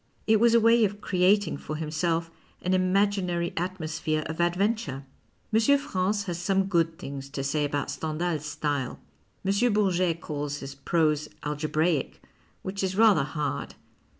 [0.25, 2.31] It was a way of creating for himself
[2.63, 5.05] an imaginary atmosphere of adventure.
[5.53, 5.77] M.
[5.77, 8.99] France has some good things to say about Stendhal's style.
[9.45, 9.73] M.
[9.73, 12.15] Bourget calls his prose alge braic,
[12.63, 13.75] which is rather hard.